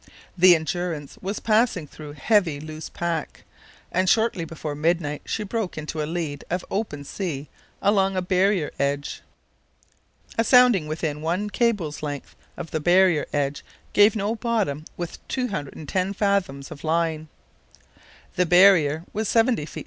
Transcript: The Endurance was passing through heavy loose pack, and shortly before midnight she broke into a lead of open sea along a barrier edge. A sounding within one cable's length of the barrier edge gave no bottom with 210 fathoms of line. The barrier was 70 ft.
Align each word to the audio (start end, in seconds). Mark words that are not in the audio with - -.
The 0.35 0.55
Endurance 0.55 1.19
was 1.21 1.39
passing 1.39 1.85
through 1.85 2.13
heavy 2.13 2.59
loose 2.59 2.89
pack, 2.89 3.43
and 3.91 4.09
shortly 4.09 4.45
before 4.45 4.73
midnight 4.73 5.21
she 5.25 5.43
broke 5.43 5.77
into 5.77 6.01
a 6.01 6.09
lead 6.09 6.43
of 6.49 6.65
open 6.71 7.03
sea 7.03 7.49
along 7.83 8.15
a 8.15 8.21
barrier 8.23 8.71
edge. 8.79 9.21
A 10.39 10.43
sounding 10.43 10.87
within 10.87 11.21
one 11.21 11.51
cable's 11.51 12.01
length 12.01 12.35
of 12.57 12.71
the 12.71 12.79
barrier 12.79 13.27
edge 13.31 13.63
gave 13.93 14.15
no 14.15 14.33
bottom 14.33 14.85
with 14.97 15.19
210 15.27 16.13
fathoms 16.13 16.71
of 16.71 16.83
line. 16.83 17.27
The 18.37 18.47
barrier 18.47 19.03
was 19.13 19.29
70 19.29 19.67
ft. 19.67 19.79